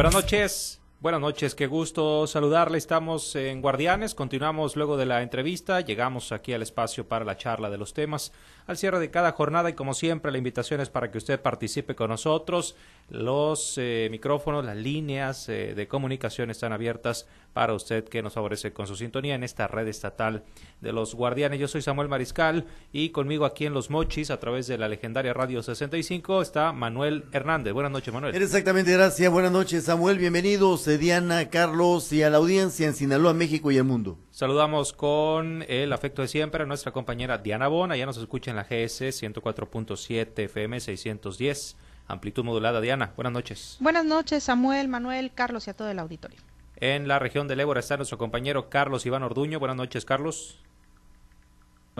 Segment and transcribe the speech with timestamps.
[0.00, 0.80] buenas noches.
[1.00, 2.76] Buenas noches, qué gusto saludarle.
[2.76, 7.70] Estamos en Guardianes, continuamos luego de la entrevista, llegamos aquí al espacio para la charla
[7.70, 8.32] de los temas
[8.70, 11.96] al cierre de cada jornada y como siempre la invitación es para que usted participe
[11.96, 12.76] con nosotros.
[13.08, 18.72] Los eh, micrófonos, las líneas eh, de comunicación están abiertas para usted que nos favorece
[18.72, 20.44] con su sintonía en esta red estatal
[20.80, 21.58] de los guardianes.
[21.58, 25.32] Yo soy Samuel Mariscal y conmigo aquí en Los Mochis a través de la legendaria
[25.32, 27.72] Radio 65 está Manuel Hernández.
[27.72, 28.36] Buenas noches, Manuel.
[28.36, 29.32] Exactamente, gracias.
[29.32, 30.18] Buenas noches, Samuel.
[30.18, 34.18] Bienvenidos, Diana, Carlos y a la audiencia en Sinaloa, México y el mundo.
[34.30, 37.96] Saludamos con el afecto de siempre a nuestra compañera Diana Bona.
[37.96, 41.76] Ya nos escucha en la GS 104.7 FM 610.
[42.06, 42.80] Amplitud modulada.
[42.80, 43.76] Diana, buenas noches.
[43.80, 46.38] Buenas noches, Samuel, Manuel, Carlos y a todo el auditorio.
[46.76, 49.58] En la región del Ébora está nuestro compañero Carlos Iván Orduño.
[49.58, 50.58] Buenas noches, Carlos.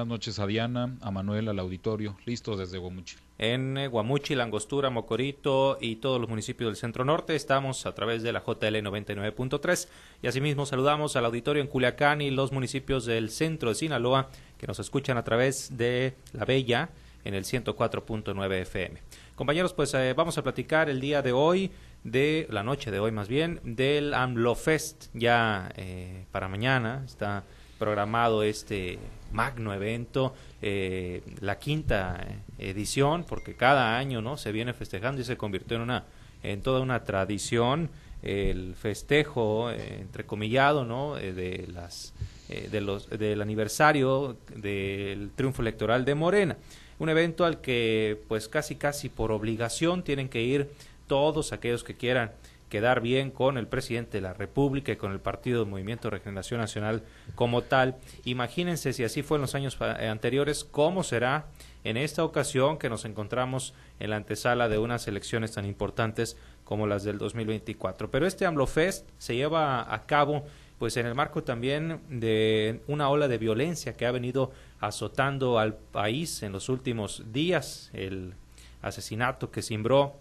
[0.01, 2.17] Buenas noches a Diana, a Manuel, al auditorio.
[2.25, 3.17] Listos desde Guamuchi.
[3.37, 8.23] En eh, Guamuchi, Langostura, Mocorito y todos los municipios del centro norte estamos a través
[8.23, 9.89] de la JL 99.3
[10.23, 14.67] y asimismo saludamos al auditorio en Culiacán y los municipios del centro de Sinaloa que
[14.67, 16.89] nos escuchan a través de La Bella
[17.27, 19.03] en el 104.9 FM.
[19.35, 21.73] Compañeros, pues eh, vamos a platicar el día de hoy
[22.05, 27.45] de la noche de hoy más bien del AMLO Fest ya eh, para mañana está
[27.81, 28.99] programado este
[29.33, 32.25] magno evento eh, la quinta
[32.59, 36.05] edición porque cada año no se viene festejando y se convirtió en una
[36.43, 37.89] en toda una tradición
[38.23, 42.13] el festejo eh, entrecomillado no de las
[42.49, 46.57] de los del aniversario del triunfo electoral de Morena.
[46.99, 50.69] Un evento al que pues casi casi por obligación tienen que ir
[51.07, 52.33] todos aquellos que quieran
[52.71, 56.17] quedar bien con el presidente de la República y con el Partido de Movimiento de
[56.17, 57.03] Regeneración Nacional
[57.35, 57.97] como tal.
[58.25, 61.47] Imagínense si así fue en los años eh, anteriores, cómo será
[61.85, 66.87] en esta ocasión que nos encontramos en la antesala de unas elecciones tan importantes como
[66.87, 68.11] las del 2024.
[68.11, 70.45] Pero este AMLOFest se lleva a cabo
[70.79, 75.75] pues en el marco también de una ola de violencia que ha venido azotando al
[75.75, 78.33] país en los últimos días, el
[78.81, 80.17] asesinato que cimbró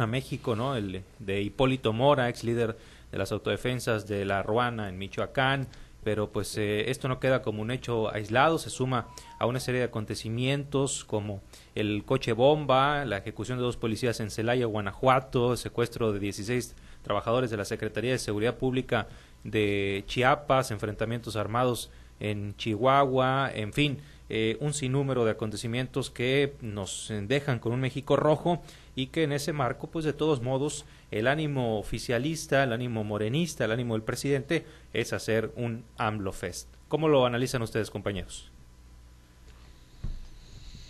[0.00, 0.76] a México, ¿no?
[0.76, 2.76] El de Hipólito Mora, ex líder
[3.10, 5.68] de las autodefensas de la Ruana en Michoacán,
[6.04, 9.08] pero pues eh, esto no queda como un hecho aislado, se suma
[9.38, 11.42] a una serie de acontecimientos como
[11.74, 16.76] el coche bomba, la ejecución de dos policías en Celaya, Guanajuato, el secuestro de 16
[17.02, 19.08] trabajadores de la Secretaría de Seguridad Pública
[19.42, 21.90] de Chiapas, enfrentamientos armados
[22.20, 23.98] en Chihuahua, en fin,
[24.28, 28.62] eh, un sinnúmero de acontecimientos que nos dejan con un México rojo
[28.94, 33.64] y que en ese marco, pues de todos modos, el ánimo oficialista, el ánimo morenista,
[33.64, 36.68] el ánimo del presidente es hacer un AMLO Fest.
[36.88, 38.50] ¿Cómo lo analizan ustedes, compañeros?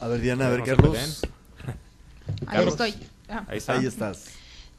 [0.00, 1.22] A ver, Diana, a ver, Carlos.
[2.46, 2.94] Ahí estoy.
[3.28, 3.44] Ah.
[3.48, 4.30] Ahí, estás.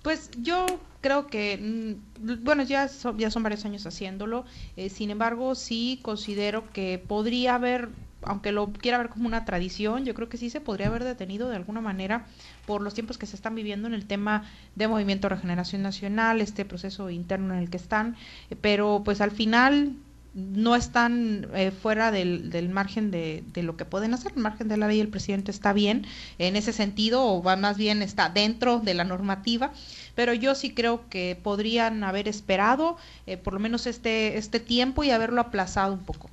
[0.04, 0.66] Pues yo
[1.02, 4.46] creo que, mm, bueno, ya son, ya son varios años haciéndolo,
[4.76, 7.90] eh, sin embargo, sí considero que podría haber
[8.22, 11.50] aunque lo quiera ver como una tradición, yo creo que sí se podría haber detenido
[11.50, 12.26] de alguna manera
[12.66, 14.44] por los tiempos que se están viviendo en el tema
[14.76, 18.16] de Movimiento Regeneración Nacional, este proceso interno en el que están,
[18.62, 19.96] pero pues al final
[20.34, 24.68] no están eh, fuera del, del margen de, de, lo que pueden hacer, el margen
[24.68, 26.06] de la ley el presidente está bien
[26.38, 29.72] en ese sentido, o va más bien está dentro de la normativa,
[30.14, 35.04] pero yo sí creo que podrían haber esperado eh, por lo menos este, este tiempo
[35.04, 36.30] y haberlo aplazado un poco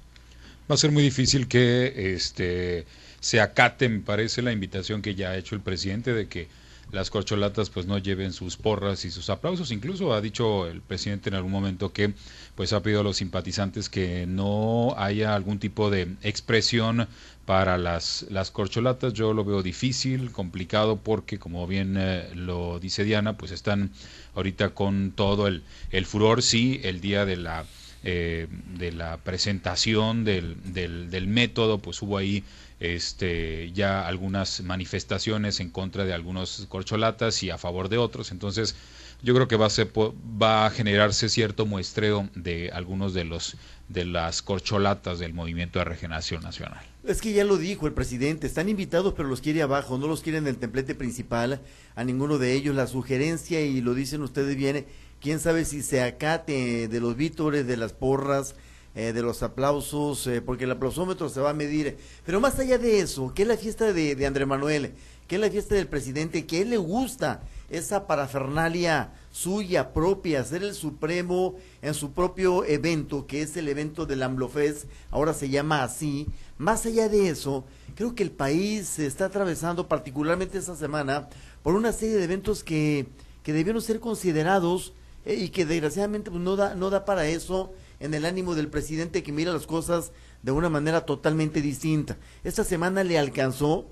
[0.71, 2.87] va a ser muy difícil que este
[3.21, 6.49] se acate, me parece, la invitación que ya ha hecho el presidente de que
[6.93, 9.73] las corcholatas pues no lleven sus porras y sus aplausos.
[9.73, 12.13] Incluso ha dicho el presidente en algún momento que
[12.55, 17.09] pues ha pedido a los simpatizantes que no haya algún tipo de expresión
[17.47, 19.13] para las, las corcholatas.
[19.15, 23.91] Yo lo veo difícil, complicado, porque como bien eh, lo dice Diana, pues están
[24.35, 27.65] ahorita con todo el, el furor, sí, el día de la
[28.07, 28.49] eh,
[28.79, 32.45] de la presentación del, del, método, pues hubo ahí
[32.79, 38.31] este, ya algunas manifestaciones en contra de algunos corcholatas y a favor de otros.
[38.31, 38.77] Entonces,
[39.23, 43.57] yo creo que va a, ser, va a generarse cierto muestreo de algunos de los
[43.89, 46.83] de las corcholatas del movimiento de regeneración nacional.
[47.05, 50.23] Es que ya lo dijo el presidente, están invitados pero los quiere abajo, no los
[50.23, 51.61] quieren en el templete principal,
[51.95, 52.75] a ninguno de ellos.
[52.75, 54.87] La sugerencia, y lo dicen ustedes bien,
[55.21, 58.55] quién sabe si se acate de los vítores, de las porras,
[58.95, 61.99] eh, de los aplausos, eh, porque el aplausómetro se va a medir.
[62.25, 64.95] Pero más allá de eso, ¿qué es la fiesta de, de Andrés Manuel?
[65.27, 66.47] ¿Qué es la fiesta del presidente?
[66.47, 67.43] ¿Qué le gusta?
[67.75, 74.07] Esa parafernalia suya propia, ser el supremo en su propio evento, que es el evento
[74.07, 76.29] del AMLOFES, ahora se llama así.
[76.57, 77.65] Más allá de eso,
[77.97, 81.29] creo que el país se está atravesando, particularmente esta semana,
[81.65, 83.09] por una serie de eventos que,
[83.43, 84.93] que debieron ser considerados
[85.25, 88.69] eh, y que desgraciadamente pues, no, da, no da para eso en el ánimo del
[88.69, 90.13] presidente que mira las cosas
[90.43, 92.19] de una manera totalmente distinta.
[92.45, 93.87] Esta semana le alcanzó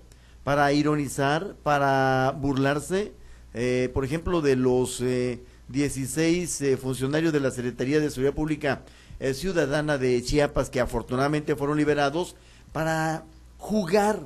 [0.44, 3.12] para ironizar, para burlarse,
[3.54, 8.82] eh, por ejemplo, de los eh, 16 eh, funcionarios de la Secretaría de Seguridad Pública
[9.20, 12.36] eh, Ciudadana de Chiapas que afortunadamente fueron liberados,
[12.72, 13.24] para
[13.58, 14.20] jugar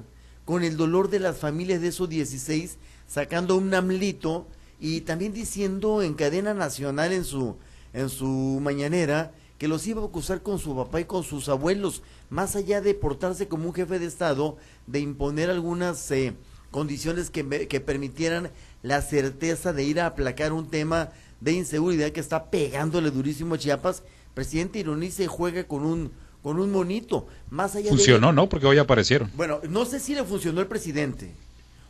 [0.45, 4.47] con el dolor de las familias de esos 16, sacando un amlito
[4.81, 7.57] y también diciendo en cadena nacional en su,
[7.93, 8.27] en su
[8.63, 12.81] mañanera que los iba a acusar con su papá y con sus abuelos, más allá
[12.81, 14.57] de portarse como un jefe de Estado,
[14.87, 16.35] de imponer algunas eh,
[16.71, 18.51] condiciones que permitieran
[18.87, 21.11] la certeza de ir a aplacar un tema
[21.41, 26.61] de inseguridad que está pegándole durísimo a Chiapas, presidente ironiza y juega con un con
[26.61, 28.49] un monito, más allá Funcionó, ¿no?
[28.49, 29.29] Porque hoy aparecieron.
[29.35, 31.33] Bueno, no sé si le funcionó el presidente,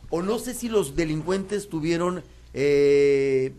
[0.09, 2.23] o no sé si los delincuentes tuvieron,
[2.55, 3.53] eh,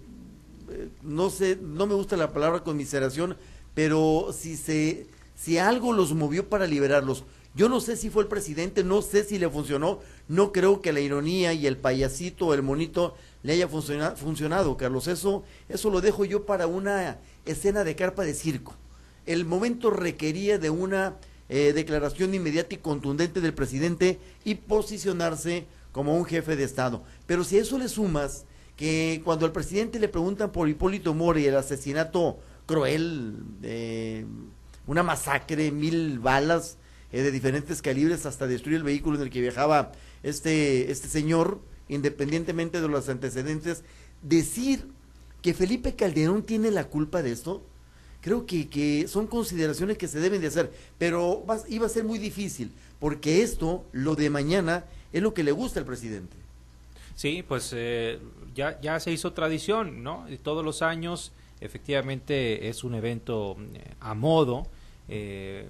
[1.04, 3.38] no sé, no me gusta la palabra conmiseración,
[3.76, 5.06] pero si se,
[5.36, 9.24] si algo los movió para liberarlos, yo no sé si fue el presidente, no sé
[9.24, 13.54] si le funcionó, no creo que la ironía y el payasito o el monito le
[13.54, 15.08] haya funciona, funcionado, Carlos.
[15.08, 18.76] Eso, eso lo dejo yo para una escena de carpa de circo.
[19.26, 21.16] El momento requería de una
[21.50, 27.04] eh, declaración inmediata y contundente del presidente y posicionarse como un jefe de Estado.
[27.26, 28.46] Pero si a eso le sumas
[28.76, 34.26] que cuando al presidente le preguntan por Hipólito Mori el asesinato cruel, eh,
[34.86, 36.78] una masacre, mil balas
[37.12, 41.60] eh, de diferentes calibres hasta destruir el vehículo en el que viajaba este, este señor,
[41.90, 43.84] independientemente de los antecedentes,
[44.22, 44.88] decir
[45.42, 47.62] que Felipe Calderón tiene la culpa de esto,
[48.22, 52.04] creo que, que son consideraciones que se deben de hacer, pero va, iba a ser
[52.04, 56.36] muy difícil, porque esto, lo de mañana, es lo que le gusta al presidente.
[57.16, 58.20] Sí, pues eh,
[58.54, 60.26] ya, ya se hizo tradición, ¿no?
[60.44, 61.32] Todos los años,
[61.62, 64.68] efectivamente, es un evento eh, a modo,
[65.10, 65.68] eh,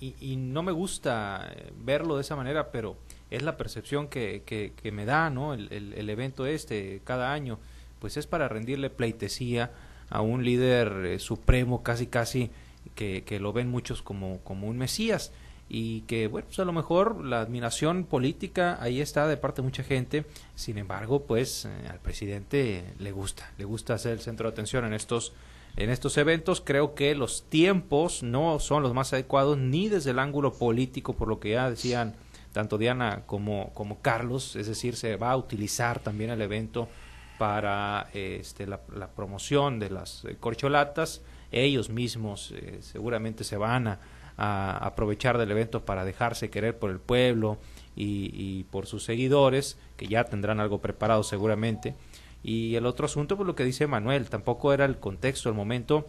[0.00, 1.54] y, no me gusta
[1.84, 2.96] verlo de esa manera, pero
[3.30, 5.54] es la percepción que, que, me da, ¿no?
[5.54, 7.58] El, el, el, evento este cada año,
[7.98, 9.72] pues es para rendirle pleitesía
[10.10, 12.50] a un líder eh, supremo, casi casi,
[12.94, 15.32] que, que, lo ven muchos como, como un mesías.
[15.68, 19.66] Y que, bueno, pues a lo mejor la admiración política ahí está de parte de
[19.66, 20.24] mucha gente,
[20.54, 24.84] sin embargo, pues eh, al presidente le gusta, le gusta ser el centro de atención
[24.84, 25.32] en estos
[25.76, 26.62] en estos eventos.
[26.64, 31.28] Creo que los tiempos no son los más adecuados ni desde el ángulo político, por
[31.28, 32.14] lo que ya decían
[32.56, 36.88] tanto Diana como, Carlos, es decir, se va a utilizar también el evento
[37.36, 41.20] para este, la, la, promoción de las eh, corcholatas.
[41.52, 43.98] Ellos mismos eh, seguramente se van a,
[44.38, 47.58] aprovechar del evento para dejarse querer por el pueblo
[47.94, 51.94] y, y, por sus seguidores, que ya tendrán algo preparado seguramente.
[52.42, 56.08] Y el otro asunto, pues lo que dice Manuel, tampoco era el contexto, el momento,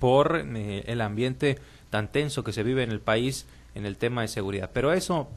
[0.00, 1.58] por eh, el ambiente
[1.90, 4.70] tan tenso que se vive en el país en el tema de seguridad.
[4.72, 5.28] Pero eso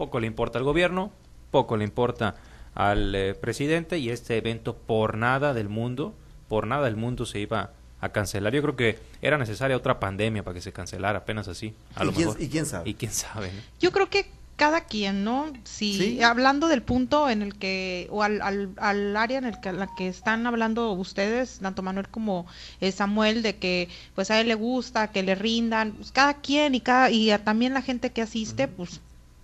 [0.00, 1.12] poco le importa al gobierno,
[1.50, 2.34] poco le importa
[2.74, 6.14] al eh, presidente y este evento por nada del mundo,
[6.48, 8.54] por nada del mundo se iba a cancelar.
[8.54, 11.74] Yo creo que era necesaria otra pandemia para que se cancelara, apenas así.
[11.96, 12.42] A ¿Y, lo quién, mejor.
[12.42, 12.88] ¿Y quién sabe?
[12.88, 13.52] Y quién sabe.
[13.52, 13.60] ¿no?
[13.78, 14.24] Yo creo que
[14.56, 15.52] cada quien, ¿no?
[15.64, 16.22] Si ¿Sí?
[16.22, 19.86] hablando del punto en el que, o al, al, al área en el que, la
[19.98, 22.46] que están hablando ustedes, tanto Manuel como
[22.80, 26.74] eh, Samuel, de que pues a él le gusta, que le rindan, pues cada quien
[26.74, 28.76] y cada, y a, también la gente que asiste, uh -huh.
[28.76, 29.00] pues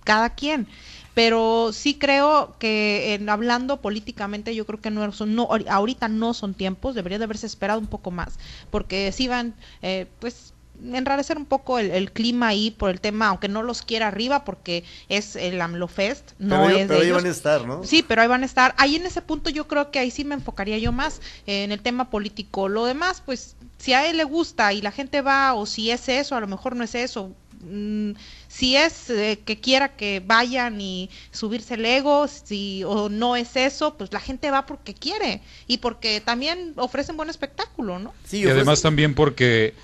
[0.07, 0.67] cada quien.
[1.13, 6.35] Pero sí creo que en, hablando políticamente, yo creo que no, son, no ahorita no
[6.35, 8.39] son tiempos, debería de haberse esperado un poco más,
[8.71, 10.53] porque si van, eh, pues
[10.85, 14.45] enrarecer un poco el, el, clima ahí por el tema, aunque no los quiera arriba
[14.45, 17.17] porque es el AMLO Fest, no pero, es pero de ahí ellos.
[17.17, 17.85] van a estar, ¿no?
[17.85, 18.75] Sí, pero ahí van a estar.
[18.77, 21.73] Ahí en ese punto yo creo que ahí sí me enfocaría yo más eh, en
[21.73, 22.69] el tema político.
[22.69, 26.09] Lo demás, pues, si a él le gusta y la gente va, o si es
[26.09, 27.33] eso, a lo mejor no es eso,
[27.66, 28.12] mm,
[28.49, 33.56] si es eh, que quiera que vayan y subirse el ego, si o no es
[33.56, 38.14] eso, pues la gente va porque quiere y porque también ofrecen buen espectáculo, ¿no?
[38.25, 39.75] Sí, y además también porque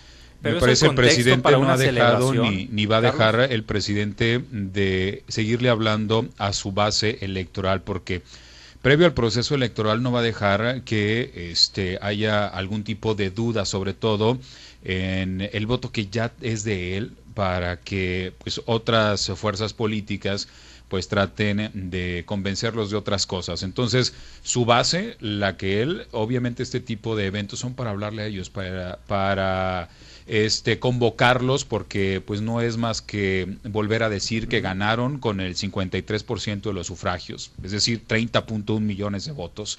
[0.43, 3.51] me parece el presidente no ha dejado ni, ni, va a dejar Carlos.
[3.51, 8.23] el presidente de seguirle hablando a su base electoral porque
[8.83, 13.65] previo al proceso electoral no va a dejar que este haya algún tipo de duda
[13.65, 14.39] sobre todo
[14.85, 20.49] en el voto que ya es de él para que pues otras fuerzas políticas
[20.89, 23.63] pues traten de convencerlos de otras cosas.
[23.63, 24.13] Entonces,
[24.43, 28.51] su base, la que él, obviamente este tipo de eventos son para hablarle a ellos,
[28.51, 29.89] para, para
[30.27, 35.57] este convocarlos porque pues no es más que volver a decir que ganaron con el
[35.57, 39.79] 53% de los sufragios, es decir, 30.1 millones de votos.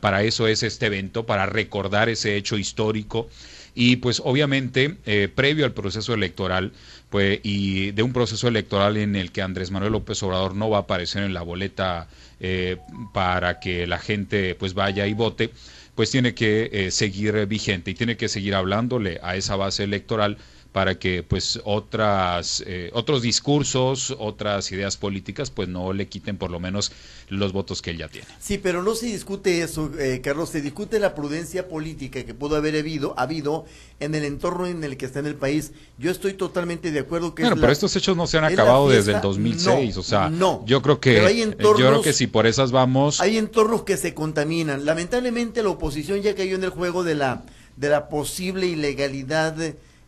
[0.00, 3.28] para eso es este evento, para recordar ese hecho histórico
[3.74, 6.72] y pues obviamente eh, previo al proceso electoral
[7.08, 10.78] pues y de un proceso electoral en el que Andrés Manuel López Obrador no va
[10.78, 12.08] a aparecer en la boleta
[12.40, 12.76] eh,
[13.12, 15.50] para que la gente pues vaya y vote
[15.94, 20.38] pues tiene que eh, seguir vigente y tiene que seguir hablándole a esa base electoral
[20.72, 26.50] para que pues otras eh, otros discursos, otras ideas políticas pues no le quiten por
[26.50, 26.92] lo menos
[27.28, 28.26] los votos que él ya tiene.
[28.38, 32.56] Sí, pero no se discute eso, eh, Carlos, se discute la prudencia política que pudo
[32.56, 33.64] haber habido, habido
[33.98, 35.72] en el entorno en el que está en el país.
[35.98, 39.12] Yo estoy totalmente de acuerdo que Bueno, pero estos hechos no se han acabado desde
[39.12, 41.14] el 2006, o sea, no, yo creo que
[41.58, 44.84] yo creo que si por esas vamos Hay entornos que se contaminan.
[44.84, 47.44] Lamentablemente la oposición ya cayó en el juego de la
[47.76, 49.56] de la posible ilegalidad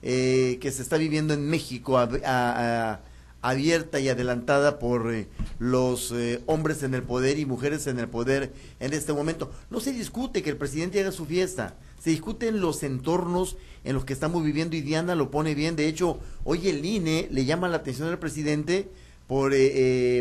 [0.02, 1.98] eh, que se está viviendo en México
[3.40, 5.28] abierta y adelantada por eh,
[5.58, 9.50] los eh, hombres en el poder y mujeres en el poder en este momento.
[9.70, 14.04] No se discute que el presidente haga su fiesta, se discuten los entornos en los
[14.04, 15.76] que estamos viviendo y Diana lo pone bien.
[15.76, 18.88] De hecho, hoy el INE le llama la atención al presidente
[19.28, 19.52] por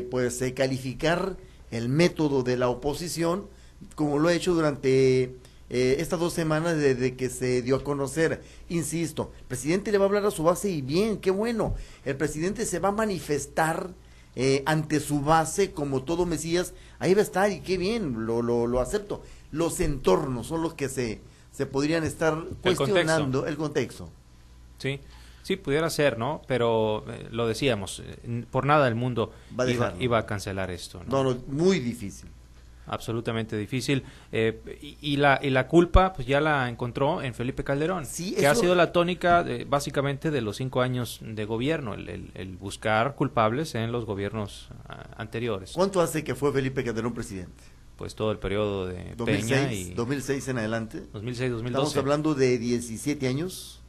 [0.10, 1.38] pues calificar
[1.72, 3.48] el método de la oposición
[3.96, 5.36] como lo ha hecho durante
[5.74, 8.44] eh, estas dos semanas desde que se dio a conocer.
[8.68, 11.76] Insisto, el presidente le va a hablar a su base y bien, qué bueno.
[12.04, 13.90] El presidente se va a manifestar
[14.36, 16.74] eh, ante su base como todo Mesías.
[17.00, 19.24] Ahí va a estar y qué bien, lo, lo, lo acepto.
[19.54, 21.22] Los entornos son los que se,
[21.54, 24.10] se podrían estar cuestionando el contexto.
[24.78, 25.00] Sí.
[25.44, 26.42] Sí, pudiera ser, ¿no?
[26.48, 28.04] Pero eh, lo decíamos,
[28.52, 29.32] por nada el mundo
[29.68, 31.02] iba, iba, a cancelar esto.
[31.08, 32.30] no, no muy difícil
[32.92, 34.04] absolutamente difícil.
[34.32, 38.06] Eh, y, la, y la culpa, pues ya la encontró en Felipe Calderón,
[38.38, 43.16] que ha sido la tónica básicamente de los cinco años de gobierno, el, el, buscar
[43.16, 45.72] culpables en los gobiernos ah, anteriores.
[45.74, 47.64] ¿Cuánto hace que fue Felipe Calderón presidente?
[47.96, 51.04] Pues todo el periodo de 2006, Peña y 2006 en adelante.
[51.14, 51.68] 2006, 2012.
[51.68, 53.80] Estamos hablando de 17 años.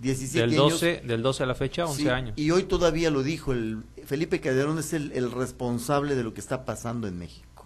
[0.00, 1.06] 17 del 12, años.
[1.08, 2.34] Del 12 a la fecha, 11 años.
[2.36, 6.40] Y hoy todavía lo dijo, el Felipe Calderón es el, el responsable de lo que
[6.40, 7.57] está pasando en México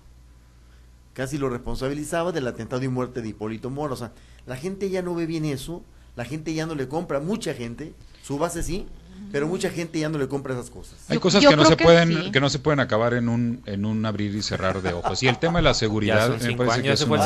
[1.12, 3.94] casi lo responsabilizaba del atentado y muerte de Hipólito Mora.
[3.94, 4.12] O sea,
[4.46, 5.82] la gente ya no ve bien eso,
[6.16, 7.92] la gente ya no le compra, mucha gente,
[8.22, 8.86] su base sí,
[9.30, 10.94] pero mucha gente ya no le compra esas cosas.
[11.08, 14.04] Hay cosas que no se pueden que no se pueden acabar en un en un
[14.04, 15.22] abrir y cerrar de ojos.
[15.22, 17.18] Y el tema de la seguridad me parece que es un...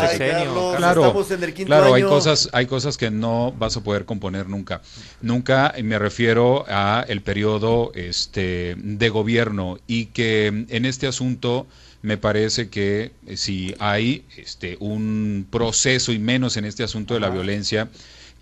[0.76, 1.26] claro,
[1.64, 4.82] claro, hay cosas hay cosas que no vas a poder componer nunca.
[5.20, 11.66] Nunca me refiero a el periodo este de gobierno y que en este asunto
[12.06, 17.20] me parece que eh, si hay este, un proceso y menos en este asunto de
[17.20, 17.88] la violencia,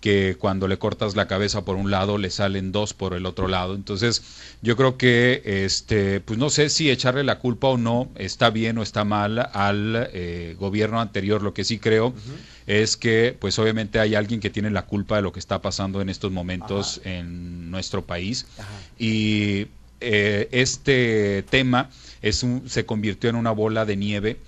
[0.01, 3.47] que cuando le cortas la cabeza por un lado le salen dos por el otro
[3.47, 3.73] lado.
[3.73, 4.21] Entonces,
[4.61, 8.77] yo creo que este pues no sé si echarle la culpa o no está bien
[8.77, 11.41] o está mal al eh, gobierno anterior.
[11.41, 12.13] Lo que sí creo
[12.67, 16.01] es que pues obviamente hay alguien que tiene la culpa de lo que está pasando
[16.01, 18.45] en estos momentos en nuestro país.
[18.99, 19.69] Y
[20.01, 21.89] eh, este tema
[22.25, 24.39] es un, se convirtió en una bola de nieve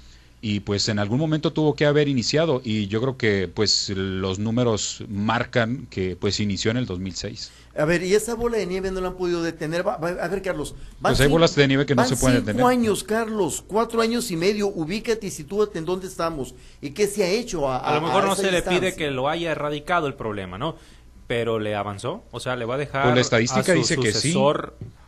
[0.41, 4.39] y pues en algún momento tuvo que haber iniciado y yo creo que pues los
[4.39, 7.51] números marcan que pues inició en el 2006.
[7.77, 9.85] A ver, y esa bola de nieve no la han podido detener.
[9.87, 10.73] a ver, Carlos.
[10.99, 12.55] pues hay bolas de nieve que no se pueden detener.
[12.61, 14.67] Cuatro años, Carlos, cuatro años y medio.
[14.67, 16.55] Ubícate y sitúate en dónde estamos.
[16.81, 17.69] ¿Y qué se ha hecho?
[17.69, 20.75] A, a, lo mejor no se le pide que lo haya erradicado el problema, ¿no?
[21.27, 22.23] Pero le avanzó.
[22.31, 23.03] O sea, le va a dejar.
[23.03, 24.33] Pues la estadística dice que sí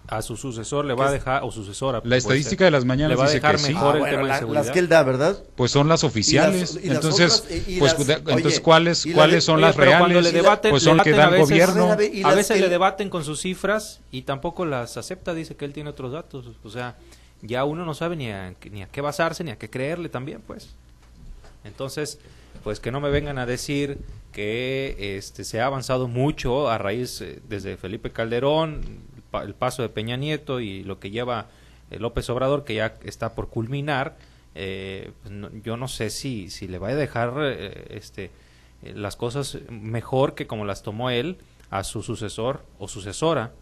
[0.10, 2.02] a su sucesor le va a dejar, o sucesora.
[2.04, 4.40] La estadística de las mañanas le va a dejar dice mejor el ah, tema de
[4.40, 4.64] seguridad.
[4.64, 5.44] Las que él da, ¿verdad?
[5.56, 6.80] Pues son las oficiales.
[6.82, 7.44] entonces,
[7.78, 10.00] pues, entonces ¿cuáles, cuáles son las reales?
[10.00, 11.92] Cuando le debaten, pues son que dan gobierno.
[11.92, 15.92] A veces le debaten con sus cifras y tampoco las acepta, dice que él tiene
[15.92, 16.46] otros datos.
[16.64, 16.96] O sea,
[17.42, 20.42] ya uno no sabe ni a, ni a qué basarse, ni a qué creerle también,
[20.46, 20.70] pues.
[21.64, 22.20] Entonces,
[22.64, 24.00] pues que no me vengan a decir
[24.32, 28.82] que este se ha avanzado mucho a raíz eh, desde Felipe Calderón,
[29.44, 31.48] el paso de Peña Nieto y lo que lleva
[31.92, 34.18] eh, López Obrador, que ya está por culminar,
[34.56, 35.34] eh, pues
[35.64, 38.32] yo no sé si, si le va a dejar eh, este,
[38.82, 41.38] las cosas mejor que como las tomó él
[41.70, 43.54] a su sucesor o sucesora,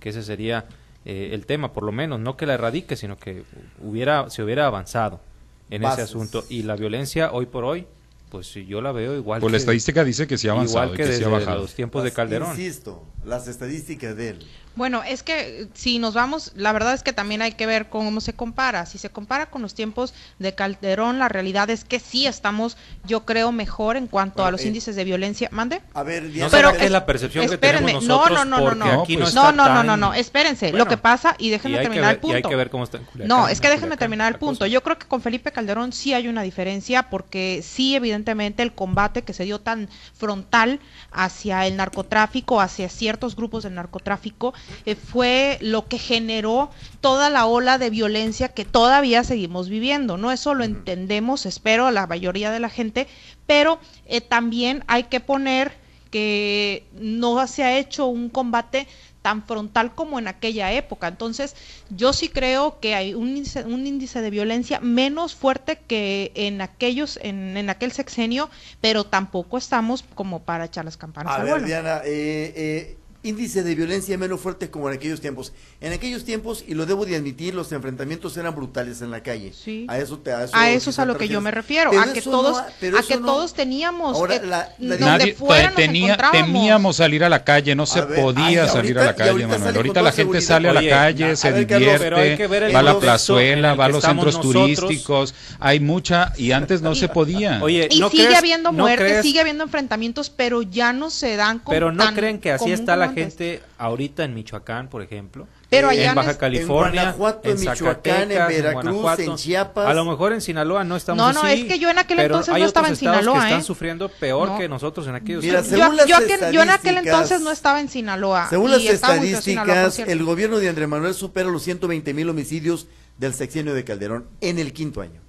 [0.00, 0.66] que ese sería
[1.04, 3.42] el tema, por lo menos, no que la erradique, sino que
[3.80, 5.20] hubiera, se hubiera avanzado
[5.68, 6.44] en ese asunto.
[6.48, 7.88] Y la violencia hoy por hoy
[8.32, 9.42] pues yo la veo igual.
[9.42, 10.94] Pues la estadística dice que sí ha avanzado.
[10.94, 12.48] Igual que, desde los tiempos de Calderón.
[12.48, 14.38] Insisto, las estadísticas de él.
[14.74, 18.20] Bueno, es que si nos vamos, la verdad es que también hay que ver cómo
[18.20, 18.86] se compara.
[18.86, 23.24] Si se compara con los tiempos de Calderón, la realidad es que sí estamos, yo
[23.24, 25.48] creo, mejor en cuanto Bueno, a los eh, índices de violencia.
[25.52, 25.82] ¿Mande?
[25.94, 28.58] A ver, No Pero que es la percepción que espérenme, tenemos no, nosotros no, no,
[28.58, 29.02] no, porque no.
[29.02, 30.70] aquí no, pues- No, no, no, tan- no, no, espérense.
[30.70, 32.36] Bueno, lo que pasa, y y déjenme que terminar ver- el punto.
[32.36, 34.32] Y hay que ver cómo está en Culiacán, No, es que en déjenme Culiacán, terminar
[34.32, 34.64] el punto.
[34.66, 39.20] Yo creo que con Felipe Calderón sí hay una diferencia porque sí, evidentemente, el combate
[39.22, 44.54] que se dio tan frontal hacia el narcotráfico, hacia ciertos grupos del narcotráfico,
[44.86, 50.16] eh, fue lo que generó toda la ola de violencia que todavía seguimos viviendo.
[50.16, 53.06] No eso lo entendemos, espero, la mayoría de la gente,
[53.46, 55.72] pero eh, también hay que poner
[56.10, 58.86] que no se ha hecho un combate
[59.22, 61.08] tan frontal como en aquella época.
[61.08, 61.56] Entonces,
[61.90, 66.60] yo sí creo que hay un índice, un índice de violencia menos fuerte que en
[66.60, 68.50] aquellos, en, en aquel sexenio,
[68.80, 71.64] pero tampoco estamos como para echar las campanas A al ver.
[71.64, 75.52] Diana, eh, eh, índice de violencia menos fuerte como en aquellos tiempos.
[75.80, 79.52] En aquellos tiempos, y lo debo de admitir, los enfrentamientos eran brutales en la calle.
[79.52, 79.86] Sí.
[79.88, 82.02] A eso, te, a eso, a eso es a lo que yo me refiero, Pero
[82.02, 84.98] a que todos, no- pero a que no- todos teníamos, Ahora, que la- la- donde
[85.04, 88.98] Nadie fuera nos tenía, temíamos salir a la calle, no se ay, podía ahorita- salir
[88.98, 89.76] a la calle, ahorita Manuel.
[89.76, 90.46] Ahorita la gente seguridad.
[90.48, 92.74] sale a la Oye, calle, a se ver, Carlos, divierte, pero hay que ver el
[92.74, 94.74] va a la plazuela, el va a los centros nosotros.
[94.76, 97.60] turísticos, hay mucha, y antes no se podía.
[97.62, 101.60] Oye, Y ¿no sigue crees- habiendo muertes, sigue habiendo enfrentamientos, pero ya no se dan
[101.60, 103.11] como Pero no creen que así está la.
[103.12, 105.46] Gente ahorita en Michoacán, por ejemplo.
[105.68, 109.86] Pero allá en Baja California, En Guanajuato, en Michoacán, en Veracruz, en Chiapas.
[109.86, 112.20] A lo mejor en Sinaloa no estamos No, no, así, es que yo en aquel
[112.20, 113.64] entonces no estaba en Sinaloa, que están ¿eh?
[113.64, 114.58] sufriendo peor No.
[114.58, 117.80] que nosotros en aquellos Mira, según yo, las yo yo en aquel entonces no estaba
[117.80, 118.48] en Sinaloa.
[118.50, 122.86] Según las Sinaloa, estadísticas, el gobierno de Andrés Manuel supera los 120 mil homicidios
[123.18, 125.20] del sexenio de Calderón en el quinto año.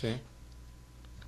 [0.00, 0.20] Sí.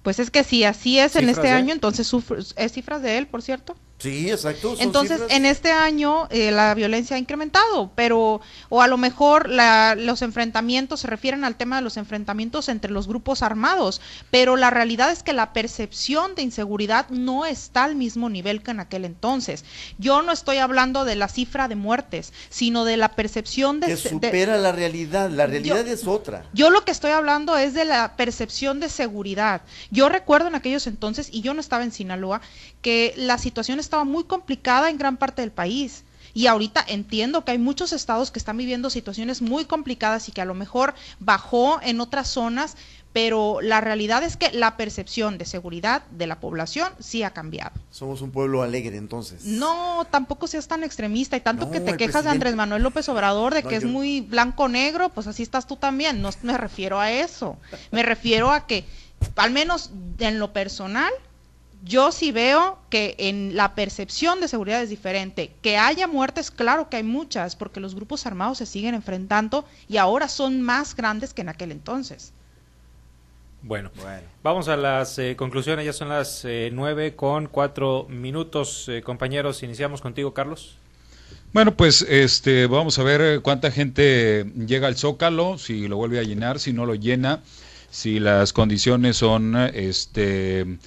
[0.02, 2.10] Pues es que si así es en ¿Cifras este de año, entonces
[2.56, 3.76] es cifras de él, por cierto.
[4.00, 4.75] Sí, exacto.
[4.80, 5.37] Entonces, cifras.
[5.37, 10.23] en este año eh, la violencia ha incrementado, pero o a lo mejor la- los
[10.23, 15.12] enfrentamientos se refieren al tema de los enfrentamientos entre los grupos armados, pero la realidad
[15.12, 19.64] es que la percepción de inseguridad no está al mismo nivel que en aquel entonces.
[19.99, 23.97] Yo no estoy hablando de la cifra de muertes, sino de la percepción de, que
[23.97, 25.28] de- supera la realidad.
[25.30, 26.45] La realidad Yo- es otra.
[26.52, 29.62] yo lo que estoy hablando es de la percepción de seguridad.
[29.90, 32.40] Yo recuerdo en aquellos entonces, y yo no estaba en Sinaloa,
[32.83, 36.04] que la situación estaba muy complicada en gran parte del país.
[36.32, 40.41] Y ahorita entiendo que hay muchos estados que están viviendo situaciones muy complicadas y que
[40.41, 42.76] a lo mejor bajó en otras zonas,
[43.12, 47.73] pero la realidad es que la percepción de seguridad de la población sí ha cambiado.
[47.91, 49.45] Somos un pueblo alegre, entonces.
[49.45, 53.08] No, tampoco seas tan extremista y tanto No, que te quejas de Andrés Manuel López
[53.08, 56.23] Obrador de No, que es muy blanco-negro, pues así estás tú también.
[56.23, 57.56] No me refiero a eso.
[57.91, 58.84] Me refiero a que,
[59.34, 61.12] al menos en lo personal,
[61.84, 65.52] yo sí veo que en la percepción de seguridad es diferente.
[65.62, 69.97] Que haya muertes, claro que hay muchas, porque los grupos armados se siguen enfrentando y
[69.97, 72.32] ahora son más grandes que en aquel entonces.
[73.62, 74.26] Bueno, Bueno.
[74.43, 75.84] vamos a las eh, conclusiones.
[75.84, 78.86] Ya son las eh, nueve con cuatro minutos.
[78.88, 80.76] Eh, compañeros, iniciamos contigo, Carlos.
[81.52, 86.21] Bueno, pues este, vamos a ver eh, cuánta gente llega al Zócalo, si lo vuelve
[86.21, 87.43] a llenar, si no lo llena,
[87.90, 90.78] si las condiciones son este,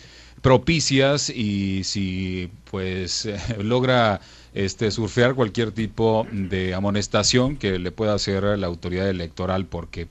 [0.44, 4.22] propicias y si pues eh, logra
[4.54, 10.08] este, surfear cualquier tipo de amonestación que le pueda hacer la autoridad electoral porque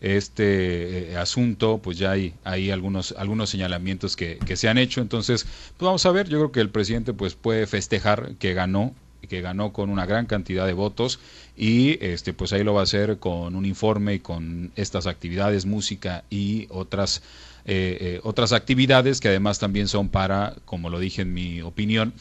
[0.00, 5.00] este eh, asunto, pues ya hay, hay algunos, algunos señalamientos que, que se han hecho.
[5.00, 8.94] Entonces, pues vamos a ver, yo creo que el presidente pues puede festejar que ganó,
[9.28, 11.20] que ganó con una gran cantidad de votos
[11.56, 15.66] y este pues ahí lo va a hacer con un informe y con estas actividades,
[15.66, 17.22] música y otras
[17.64, 22.12] eh, eh, otras actividades que además también son para, como lo dije en mi opinión,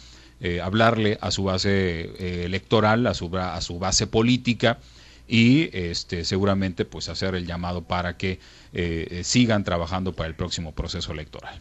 [0.41, 4.79] eh, hablarle a su base eh, electoral, a su, a su base política
[5.27, 8.39] y este, seguramente pues hacer el llamado para que
[8.73, 11.58] eh, eh, sigan trabajando para el próximo proceso electoral.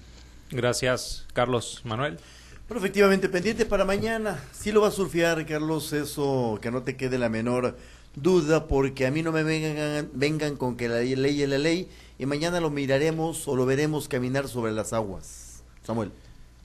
[0.50, 2.18] Gracias, Carlos Manuel.
[2.66, 4.42] Pero efectivamente, pendiente para mañana.
[4.52, 7.76] Sí lo va a surfear, Carlos, eso que no te quede la menor
[8.14, 11.88] duda, porque a mí no me vengan, vengan con que la ley es la ley,
[12.22, 15.62] y mañana lo miraremos o lo veremos caminar sobre las aguas.
[15.84, 16.12] Samuel.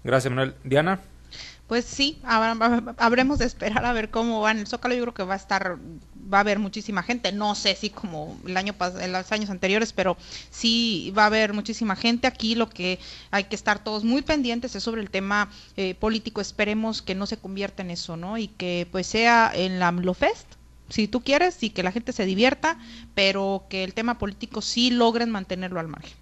[0.04, 0.54] Gracias, Manuel.
[0.63, 1.00] Diana.
[1.67, 4.93] Pues sí, habrá- habremos de esperar a ver cómo va en el Zócalo.
[4.96, 5.78] Yo creo que va a estar,
[6.32, 7.32] va a haber muchísima gente.
[7.32, 10.15] No sé si como el año pas- en los años anteriores, pero
[10.52, 12.28] sí va a haber muchísima gente.
[12.28, 13.00] Aquí lo que
[13.32, 16.39] hay que estar todos muy pendientes es sobre el tema eh, político.
[16.39, 18.38] Esperemos que no se convierta en eso, ¿no?
[18.38, 20.48] Y que pues sea en la AMLOFest,
[20.89, 22.80] si tú quieres, y que la gente se divierta,
[23.13, 26.13] pero que el tema político sí logren mantenerlo al margen.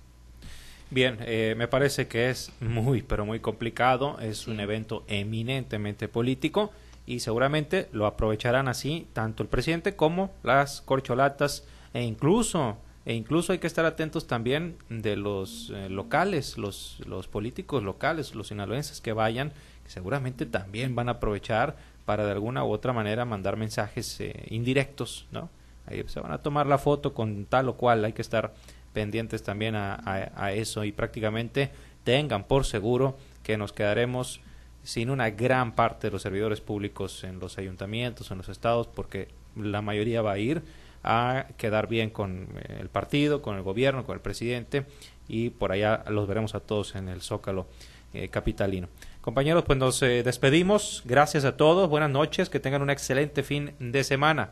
[0.92, 4.20] Bien, eh, me parece que es muy, pero muy complicado.
[4.20, 6.72] Es un evento eminentemente político
[7.06, 13.54] y seguramente lo aprovecharán así tanto el presidente como las corcholatas e incluso e incluso
[13.54, 19.00] hay que estar atentos también de los eh, locales, los, los políticos locales, los sinaloenses
[19.00, 23.58] que vayan, que seguramente también van a aprovechar para de alguna u otra manera mandar
[23.58, 25.50] mensajes eh, indirectos, ¿no?
[25.88, 28.54] Ahí se van a tomar la foto con tal o cual, hay que estar
[28.94, 30.02] pendientes también a,
[30.36, 31.70] a eso y prácticamente
[32.04, 34.40] tengan por seguro que nos quedaremos
[34.84, 39.28] sin una gran parte de los servidores públicos en los ayuntamientos, en los estados, porque
[39.56, 40.62] la mayoría va a ir
[41.04, 44.86] a quedar bien con eh, el partido, con el gobierno, con el presidente
[45.28, 47.68] y por allá los veremos a todos en el Zócalo
[48.14, 48.88] eh, capitalino.
[49.26, 51.02] Compañeros, pues nos eh, despedimos.
[51.04, 51.90] Gracias a todos.
[51.90, 52.48] Buenas noches.
[52.48, 54.52] Que tengan un excelente fin de semana.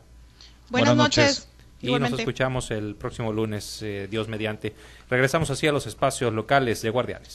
[0.69, 1.47] Buenas, noches.
[1.79, 4.73] Y nos escuchamos el próximo lunes, Dios mediante.
[5.11, 7.29] Regresamos así a los espacios locales de Guardianes.